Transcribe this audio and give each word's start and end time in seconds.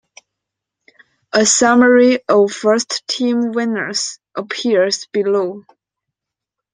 A 1.31 1.45
summary 1.45 2.21
of 2.27 2.51
first 2.51 3.07
team 3.07 3.51
winners 3.51 4.17
appears 4.35 5.05
below. 5.13 5.61